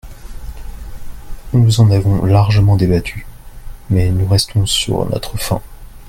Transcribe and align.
Nous 1.53 1.79
en 1.79 1.91
avons 1.91 2.25
largement 2.25 2.75
débattu, 2.75 3.27
mais 3.91 4.09
nous 4.09 4.25
restons 4.27 4.65
sur 4.65 5.07
notre 5.07 5.37
faim. 5.37 5.61